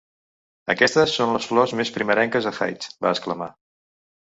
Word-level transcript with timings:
"Aquestes 0.73 1.13
són 1.17 1.33
les 1.35 1.45
flors 1.51 1.77
més 1.81 1.93
primerenques 1.99 2.49
a 2.53 2.57
Heights", 2.59 2.91
va 3.07 3.15
exclamar. 3.19 3.53